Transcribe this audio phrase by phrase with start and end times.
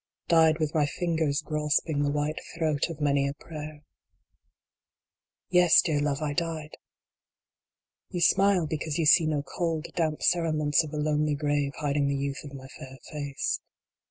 [0.27, 3.83] Died with my fingers grasping the white throat of many a prayer.
[3.83, 3.83] III.
[5.51, 6.71] Yes, dear love, I died!
[8.09, 12.17] You smile because you see no cold, damp cerements of a lonely grave hiding the
[12.17, 13.59] youth of my fair face.